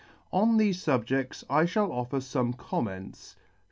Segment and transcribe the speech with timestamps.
[0.33, 3.35] On thefe fubjedts I fhall offer fome comments.